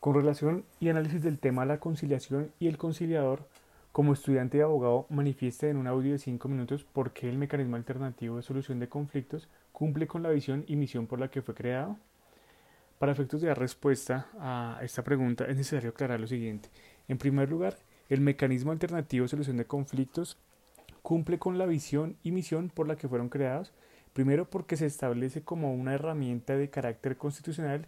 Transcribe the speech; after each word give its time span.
Con 0.00 0.14
relación 0.14 0.64
y 0.80 0.88
análisis 0.88 1.22
del 1.22 1.38
tema 1.38 1.66
la 1.66 1.78
conciliación 1.78 2.50
y 2.58 2.68
el 2.68 2.78
conciliador, 2.78 3.46
como 3.92 4.14
estudiante 4.14 4.56
de 4.56 4.64
abogado 4.64 5.04
manifiesta 5.10 5.68
en 5.68 5.76
un 5.76 5.86
audio 5.86 6.12
de 6.12 6.18
5 6.18 6.48
minutos 6.48 6.84
por 6.84 7.12
qué 7.12 7.28
el 7.28 7.36
mecanismo 7.36 7.76
alternativo 7.76 8.38
de 8.38 8.42
solución 8.42 8.78
de 8.78 8.88
conflictos 8.88 9.46
cumple 9.72 10.06
con 10.06 10.22
la 10.22 10.30
visión 10.30 10.64
y 10.66 10.76
misión 10.76 11.06
por 11.06 11.20
la 11.20 11.28
que 11.28 11.42
fue 11.42 11.54
creado. 11.54 11.98
Para 12.98 13.12
efectos 13.12 13.42
de 13.42 13.48
dar 13.48 13.58
respuesta 13.58 14.28
a 14.38 14.78
esta 14.80 15.04
pregunta 15.04 15.44
es 15.44 15.58
necesario 15.58 15.90
aclarar 15.90 16.18
lo 16.18 16.26
siguiente. 16.26 16.70
En 17.06 17.18
primer 17.18 17.50
lugar, 17.50 17.76
el 18.08 18.22
mecanismo 18.22 18.72
alternativo 18.72 19.24
de 19.24 19.28
solución 19.28 19.58
de 19.58 19.66
conflictos 19.66 20.38
cumple 21.02 21.38
con 21.38 21.58
la 21.58 21.66
visión 21.66 22.16
y 22.22 22.32
misión 22.32 22.70
por 22.70 22.88
la 22.88 22.96
que 22.96 23.08
fueron 23.08 23.28
creados, 23.28 23.74
primero 24.14 24.48
porque 24.48 24.78
se 24.78 24.86
establece 24.86 25.42
como 25.42 25.74
una 25.74 25.92
herramienta 25.92 26.56
de 26.56 26.70
carácter 26.70 27.18
constitucional 27.18 27.86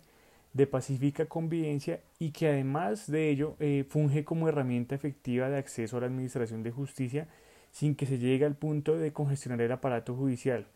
de 0.53 0.67
pacífica 0.67 1.27
convivencia 1.27 2.01
y 2.19 2.31
que 2.31 2.49
además 2.49 3.11
de 3.11 3.31
ello 3.31 3.57
eh, 3.59 3.85
funge 3.89 4.25
como 4.25 4.49
herramienta 4.49 4.95
efectiva 4.95 5.49
de 5.49 5.59
acceso 5.59 5.97
a 5.97 6.01
la 6.01 6.07
administración 6.07 6.63
de 6.63 6.71
justicia 6.71 7.29
sin 7.71 7.95
que 7.95 8.07
se 8.07 8.19
llegue 8.19 8.45
al 8.45 8.55
punto 8.55 8.97
de 8.97 9.13
congestionar 9.13 9.61
el 9.63 9.73
aparato 9.73 10.15
judicial. 10.15 10.67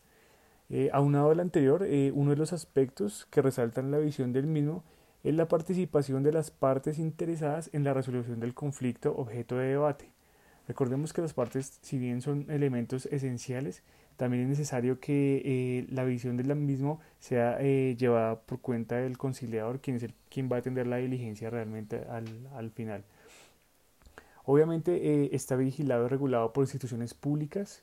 Eh, 0.71 0.91
aunado 0.93 1.31
al 1.31 1.41
anterior, 1.41 1.85
eh, 1.85 2.11
uno 2.15 2.31
de 2.31 2.37
los 2.37 2.53
aspectos 2.53 3.27
que 3.31 3.43
resaltan 3.43 3.91
la 3.91 3.99
visión 3.99 4.33
del 4.33 4.47
mismo 4.47 4.83
es 5.23 5.35
la 5.35 5.49
participación 5.49 6.23
de 6.23 6.33
las 6.33 6.51
partes 6.51 6.99
interesadas 6.99 7.71
en 7.73 7.85
la 7.85 7.95
resolución 7.95 8.41
del 8.41 8.55
conflicto 8.55 9.15
objeto 9.17 9.57
de 9.57 9.69
debate. 9.69 10.11
Recordemos 10.67 11.13
que 11.13 11.23
las 11.23 11.35
partes, 11.35 11.79
si 11.83 11.99
bien 11.99 12.23
son 12.23 12.51
elementos 12.51 13.07
esenciales, 13.07 13.83
también 14.17 14.45
es 14.45 14.49
necesario 14.49 14.99
que 14.99 15.43
eh, 15.45 15.87
la 15.91 16.05
visión 16.05 16.37
del 16.37 16.55
mismo 16.57 17.01
sea 17.19 17.59
eh, 17.61 17.97
llevada 17.99 18.41
por 18.41 18.61
cuenta 18.61 18.97
del 18.97 19.19
conciliador, 19.19 19.81
quien 19.81 19.97
es 19.97 20.03
el, 20.03 20.15
quien 20.29 20.51
va 20.51 20.57
a 20.57 20.59
atender 20.61 20.87
la 20.87 20.97
diligencia 20.97 21.51
realmente 21.51 22.05
al, 22.09 22.27
al 22.55 22.71
final. 22.71 23.05
Obviamente 24.45 25.25
eh, 25.25 25.31
está 25.33 25.57
vigilado 25.57 26.07
y 26.07 26.09
regulado 26.09 26.53
por 26.53 26.63
instituciones 26.63 27.15
públicas 27.15 27.83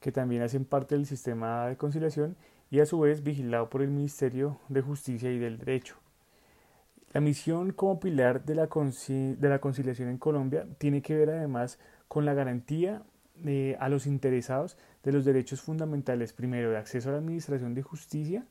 que 0.00 0.12
también 0.12 0.42
hacen 0.42 0.64
parte 0.64 0.96
del 0.96 1.06
sistema 1.06 1.68
de 1.68 1.76
conciliación 1.76 2.36
y 2.70 2.80
a 2.80 2.86
su 2.86 2.98
vez 2.98 3.22
vigilado 3.22 3.70
por 3.70 3.82
el 3.82 3.90
Ministerio 3.90 4.58
de 4.68 4.82
Justicia 4.82 5.30
y 5.30 5.38
del 5.38 5.58
Derecho. 5.58 5.96
La 7.12 7.20
misión 7.20 7.72
como 7.72 8.00
pilar 8.00 8.44
de 8.44 8.54
la, 8.54 8.66
de 8.66 9.48
la 9.48 9.58
conciliación 9.60 10.08
en 10.08 10.18
Colombia 10.18 10.66
tiene 10.78 11.02
que 11.02 11.14
ver 11.14 11.30
además 11.30 11.78
con 12.08 12.24
la 12.24 12.34
garantía 12.34 13.02
a 13.78 13.88
los 13.88 14.06
interesados 14.06 14.76
de 15.02 15.12
los 15.12 15.24
derechos 15.24 15.60
fundamentales, 15.60 16.32
primero 16.32 16.70
de 16.70 16.78
acceso 16.78 17.08
a 17.08 17.12
la 17.12 17.18
administración 17.18 17.74
de 17.74 17.82
justicia, 17.82 18.46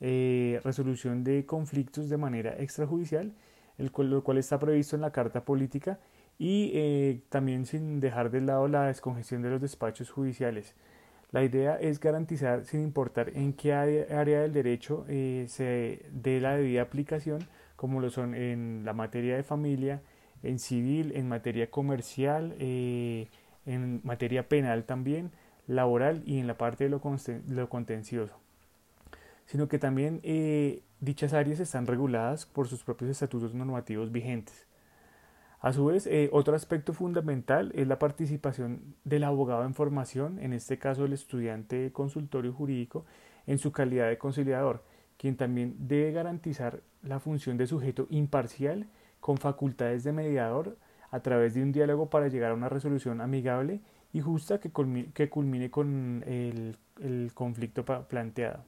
eh, 0.00 0.60
resolución 0.64 1.24
de 1.24 1.44
conflictos 1.44 2.08
de 2.08 2.16
manera 2.16 2.56
extrajudicial, 2.58 3.32
el 3.76 3.90
lo 3.94 4.24
cual 4.24 4.38
está 4.38 4.58
previsto 4.58 4.96
en 4.96 5.02
la 5.02 5.12
Carta 5.12 5.44
Política, 5.44 5.98
y 6.38 6.70
eh, 6.74 7.20
también 7.28 7.66
sin 7.66 8.00
dejar 8.00 8.30
de 8.30 8.40
lado 8.40 8.66
la 8.66 8.86
descongestión 8.86 9.42
de 9.42 9.50
los 9.50 9.60
despachos 9.60 10.10
judiciales. 10.10 10.74
La 11.32 11.44
idea 11.44 11.76
es 11.76 12.00
garantizar, 12.00 12.64
sin 12.64 12.80
importar 12.80 13.30
en 13.36 13.52
qué 13.52 13.74
área, 13.74 14.40
del 14.40 14.52
derecho 14.52 15.04
eh, 15.08 15.44
se 15.48 16.06
dé 16.10 16.40
la 16.40 16.56
debida 16.56 16.82
aplicación, 16.82 17.46
como 17.76 18.00
lo 18.00 18.10
son 18.10 18.34
en 18.34 18.82
la 18.84 18.94
materia 18.94 19.36
de 19.36 19.42
familia, 19.42 20.00
en 20.42 20.58
civil, 20.58 21.12
en 21.14 21.28
materia 21.28 21.70
comercial, 21.70 22.54
en 23.66 24.00
materia 24.04 24.48
penal 24.48 24.84
también, 24.84 25.30
laboral 25.66 26.22
y 26.26 26.38
en 26.38 26.46
la 26.46 26.58
parte 26.58 26.84
de 26.84 26.90
lo, 26.90 27.68
contencioso, 27.68 28.34
sino 29.46 29.68
que 29.68 29.78
también 29.78 30.20
eh, 30.22 30.82
dichas 31.00 31.32
áreas 31.32 31.60
están 31.60 31.86
reguladas 31.86 32.46
por 32.46 32.68
sus 32.68 32.82
propios 32.82 33.10
estatutos 33.10 33.54
normativos 33.54 34.10
vigentes. 34.10 34.66
A 35.60 35.72
su 35.72 35.84
vez, 35.84 36.06
eh, 36.06 36.30
otro 36.32 36.56
aspecto 36.56 36.94
fundamental 36.94 37.70
es 37.74 37.86
la 37.86 37.98
participación 37.98 38.94
del 39.04 39.24
abogado 39.24 39.64
en 39.64 39.74
formación, 39.74 40.38
en 40.38 40.54
este 40.54 40.78
caso 40.78 41.04
el 41.04 41.12
estudiante 41.12 41.92
consultorio 41.92 42.52
jurídico, 42.52 43.04
en 43.46 43.58
su 43.58 43.70
calidad 43.70 44.08
de 44.08 44.16
conciliador, 44.16 44.82
quien 45.18 45.36
también 45.36 45.76
debe 45.78 46.12
garantizar 46.12 46.80
la 47.02 47.20
función 47.20 47.58
de 47.58 47.66
sujeto 47.66 48.06
imparcial 48.08 48.86
con 49.20 49.36
facultades 49.36 50.02
de 50.02 50.12
mediador 50.12 50.78
a 51.10 51.20
través 51.20 51.54
de 51.54 51.62
un 51.62 51.72
diálogo 51.72 52.10
para 52.10 52.28
llegar 52.28 52.52
a 52.52 52.54
una 52.54 52.68
resolución 52.68 53.20
amigable 53.20 53.80
y 54.12 54.20
justa 54.20 54.60
que 54.60 54.70
culmine, 54.70 55.70
con 55.70 56.24
el, 56.26 56.76
conflicto 57.34 57.84
planteado. 57.84 58.64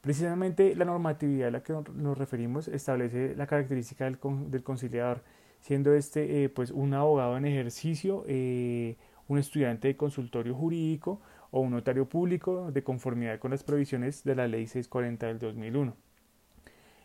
Precisamente 0.00 0.74
la 0.74 0.84
normatividad 0.84 1.48
a 1.48 1.50
la 1.50 1.62
que 1.62 1.74
nos 1.94 2.16
referimos 2.16 2.68
establece 2.68 3.34
la 3.34 3.46
característica 3.46 4.04
del, 4.04 4.18
conciliador, 4.62 5.22
siendo 5.60 5.92
este 5.92 6.44
eh, 6.44 6.48
pues 6.48 6.70
un 6.70 6.94
abogado 6.94 7.36
en 7.36 7.44
ejercicio, 7.44 8.24
eh, 8.28 8.96
un 9.26 9.38
estudiante 9.38 9.88
de 9.88 9.96
consultorio 9.96 10.54
jurídico 10.54 11.20
o 11.50 11.60
un 11.60 11.72
notario 11.72 12.08
público 12.08 12.70
de 12.70 12.82
conformidad 12.82 13.38
con 13.38 13.50
las 13.50 13.64
provisiones 13.64 14.22
de 14.24 14.34
la 14.34 14.46
Ley 14.46 14.66
640 14.66 15.26
del 15.26 15.38
2001. 15.38 15.96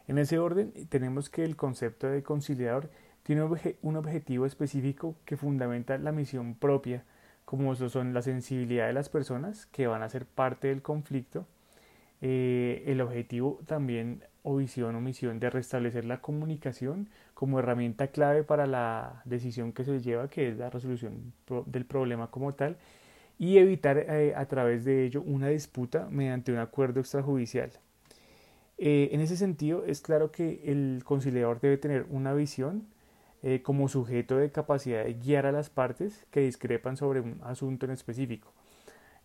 En 0.08 0.18
ese 0.18 0.38
orden 0.38 0.74
tenemos 0.90 1.30
que 1.30 1.44
el 1.44 1.56
concepto 1.56 2.08
de 2.08 2.24
conciliador 2.24 2.90
tiene 3.24 3.44
un 3.82 3.96
objetivo 3.96 4.46
específico 4.46 5.16
que 5.26 5.38
fundamenta 5.38 5.98
la 5.98 6.12
misión 6.12 6.56
propia 6.56 7.04
como 7.46 7.76
son 7.76 8.14
la 8.14 8.22
sensibilidad 8.22 8.88
de 8.88 8.94
las 8.94 9.10
personas 9.10 9.66
que 9.68 9.88
van 9.88 10.02
a 10.02 10.10
ser 10.10 10.26
parte 10.26 10.70
del 10.70 10.82
conflicto, 10.82 11.46
eh, 12.22 12.84
el 12.88 13.02
objetivo 13.02 13.60
también 13.66 14.24
o 14.44 14.58
visión 14.58 14.96
o 14.96 15.02
misión 15.02 15.40
de 15.40 15.50
restablecer 15.50 16.06
la 16.06 16.22
comunicación 16.22 17.10
como 17.34 17.60
herramienta 17.60 18.08
clave 18.08 18.44
para 18.44 18.66
la 18.66 19.22
decisión 19.26 19.74
que 19.74 19.84
se 19.84 20.02
lleva, 20.02 20.30
que 20.30 20.50
es 20.50 20.58
la 20.58 20.70
resolución 20.70 21.34
del 21.66 21.86
problema 21.86 22.32
como 22.32 22.54
tal, 22.54 22.78
y 23.38 23.58
evitar 23.58 23.98
eh, 23.98 24.34
a 24.36 24.46
través 24.46 24.86
de 24.86 25.06
ello 25.06 25.22
una 25.22 25.48
disputa 25.50 26.08
mediante 26.10 26.52
un 26.52 26.60
acuerdo 26.60 27.00
extrajudicial. 27.00 27.72
Eh, 28.78 29.10
en 29.12 29.22
ese 29.22 29.38
sentido, 29.38 29.84
es 29.86 30.02
claro 30.02 30.32
que 30.32 30.62
el 30.66 31.04
conciliador 31.06 31.60
debe 31.60 31.78
tener 31.78 32.06
una 32.10 32.34
visión 32.34 32.88
eh, 33.46 33.62
como 33.62 33.90
sujeto 33.90 34.38
de 34.38 34.52
capacidad 34.52 35.04
de 35.04 35.16
guiar 35.16 35.46
a 35.46 35.52
las 35.52 35.70
partes 35.70 36.26
que 36.32 36.40
discrepan 36.40 36.96
sobre 36.96 37.20
un 37.20 37.42
asunto 37.44 37.86
en 37.86 37.92
específico. 37.92 38.54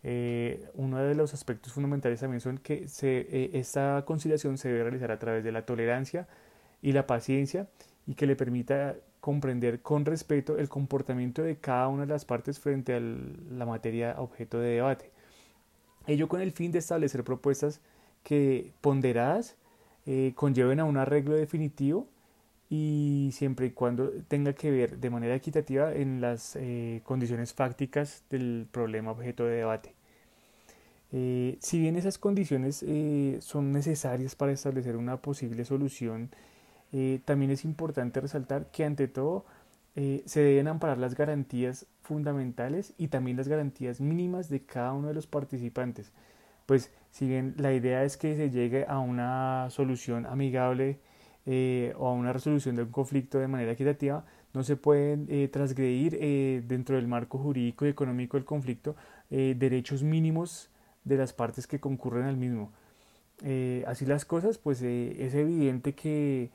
Eh, 0.03 0.69
uno 0.75 0.99
de 0.99 1.15
los 1.15 1.34
aspectos 1.34 1.73
fundamentales 1.73 2.19
también 2.19 2.41
son 2.41 2.59
que 2.59 2.87
eh, 3.03 3.51
esta 3.53 4.03
conciliación 4.05 4.59
se 4.59 4.71
debe 4.71 4.83
realizar 4.83 5.12
a 5.12 5.21
través 5.21 5.45
de 5.45 5.53
la 5.53 5.65
tolerancia 5.65 6.27
y 6.83 6.91
la 6.91 7.06
paciencia 7.06 7.69
y 8.09 8.15
que 8.15 8.27
le 8.27 8.34
permita 8.34 8.97
comprender 9.21 9.83
con 9.83 10.05
respeto 10.05 10.59
el 10.59 10.69
comportamiento 10.69 11.43
de 11.43 11.59
cada 11.59 11.87
una 11.87 12.03
de 12.05 12.12
las 12.12 12.25
partes 12.25 12.59
frente 12.59 12.95
a 12.95 13.00
la 13.00 13.67
materia 13.67 14.17
objeto 14.19 14.59
de 14.59 14.71
debate. 14.71 15.12
Ello 16.09 16.27
con 16.27 16.41
el 16.41 16.50
fin 16.50 16.73
de 16.73 16.81
establecer 16.81 17.23
propuestas 17.23 17.81
que 18.25 18.73
ponderadas 18.81 19.56
conlleven 20.35 20.81
a 20.81 20.85
un 20.87 20.97
arreglo 20.97 21.37
definitivo 21.37 22.09
y 22.71 23.31
siempre 23.33 23.67
y 23.67 23.71
cuando 23.71 24.11
tenga 24.29 24.53
que 24.53 24.71
ver 24.71 24.99
de 24.99 25.11
manera 25.11 25.34
equitativa 25.34 25.93
en 25.95 26.21
las 26.21 26.55
eh, 26.56 27.01
condiciones 27.05 27.55
fácticas 27.55 28.25
del 28.31 28.67
problema 28.71 29.11
objeto 29.11 29.45
de 29.45 29.56
debate. 29.56 29.95
Eh, 31.11 31.56
si 31.61 31.81
bien 31.81 31.97
esas 31.97 32.19
condiciones 32.19 32.84
eh, 32.87 33.39
son 33.41 33.73
necesarias 33.73 34.34
para 34.34 34.53
establecer 34.53 34.97
una 34.97 35.17
posible 35.23 35.65
solución, 35.65 36.31
también 37.27 37.51
es 37.51 37.67
importante 37.67 38.19
resaltar 38.19 38.71
que 38.71 38.83
ante 38.83 39.09
todo 39.09 39.45
se 39.95 40.41
deben 40.41 40.69
amparar 40.69 40.97
las 40.97 41.15
garantías 41.15 41.85
fundamentales 42.00 42.95
y 42.97 43.09
también 43.09 43.37
las 43.37 43.47
garantías 43.47 44.00
mínimas 44.00 44.49
de 44.49 44.62
cada 44.62 44.95
uno 44.95 45.09
de 45.09 45.15
los 45.15 45.27
participantes. 45.27 46.12
Pues 46.65 46.91
si 47.11 47.29
bien 47.29 47.55
la 47.59 47.75
idea 47.75 48.05
es 48.05 48.17
que 48.17 48.37
se 48.37 48.50
llegue 48.50 48.87
a 48.89 49.00
una 49.00 49.69
solución 49.69 50.25
amigable 50.25 50.99
eh, 51.50 51.94
o 51.96 52.08
a 52.08 52.12
una 52.12 52.34
resolución 52.34 52.76
de 52.76 52.82
un 52.82 52.90
conflicto 52.90 53.38
de 53.38 53.49
manera 53.49 53.73
equitativa, 53.73 54.26
no 54.52 54.62
se 54.64 54.76
pueden 54.76 55.26
eh, 55.31 55.49
transgredir 55.49 56.19
eh, 56.20 56.62
dentro 56.67 56.96
del 56.96 57.08
marco 57.08 57.38
jurídico 57.38 57.87
y 57.87 57.88
económico 57.88 58.37
del 58.37 58.44
conflicto 58.44 58.96
derechos 59.31 60.02
mínimos 60.02 60.70
de 61.05 61.17
las 61.17 61.32
partes 61.32 61.67
que 61.67 61.81
concurren 61.81 62.25
al 62.25 62.37
mismo. 62.37 62.73
así 63.87 64.05
las 64.05 64.25
cosas, 64.26 64.58
pues 64.58 64.82
es 64.82 65.34
evidente 65.34 65.94
que 65.94 66.50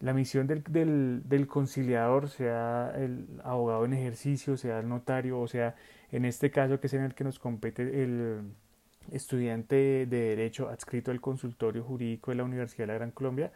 la 0.00 0.12
misión 0.12 0.46
del, 0.46 0.62
del, 0.64 1.22
del, 1.26 1.46
conciliador, 1.46 2.28
sea 2.28 2.92
el 2.96 3.26
abogado 3.44 3.84
en 3.86 3.94
ejercicio, 3.94 4.56
sea 4.58 4.80
el 4.80 4.88
notario, 4.88 5.40
o 5.40 5.48
sea, 5.48 5.74
en 6.12 6.24
este 6.26 6.50
caso 6.50 6.80
que 6.80 6.88
es 6.88 6.94
en 6.94 7.02
el 7.02 7.14
que 7.14 7.24
nos 7.24 7.38
compete 7.38 8.02
el 8.02 8.42
estudiante 9.10 9.74
de 9.74 10.06
Derecho 10.06 10.68
adscrito 10.68 11.10
al 11.10 11.20
consultorio 11.20 11.82
jurídico 11.82 12.30
de 12.30 12.36
la 12.36 12.44
Universidad 12.44 12.84
de 12.84 12.92
la 12.92 12.98
Gran 12.98 13.10
Colombia, 13.10 13.52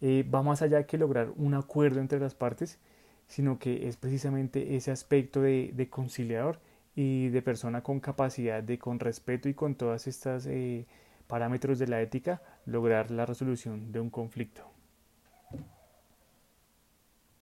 eh, 0.00 0.24
va 0.32 0.42
más 0.42 0.62
allá 0.62 0.86
que 0.86 0.98
lograr 0.98 1.32
un 1.36 1.54
acuerdo 1.54 2.00
entre 2.00 2.20
las 2.20 2.34
partes, 2.34 2.78
sino 3.26 3.58
que 3.58 3.88
es 3.88 3.96
precisamente 3.96 4.76
ese 4.76 4.90
aspecto 4.90 5.40
de, 5.42 5.88
conciliador 5.90 6.60
y 6.94 7.28
de 7.28 7.42
persona 7.42 7.82
con 7.82 8.00
capacidad 8.00 8.62
de, 8.62 8.78
con 8.78 9.00
respeto 9.00 9.48
y 9.48 9.54
con 9.54 9.74
todas 9.74 10.06
estas 10.06 10.46
eh, 10.46 10.86
parámetros 11.26 11.78
de 11.78 11.88
la 11.88 12.02
ética, 12.02 12.42
lograr 12.66 13.10
la 13.10 13.26
resolución 13.26 13.92
de 13.92 14.00
un 14.00 14.10
conflicto. 14.10 14.73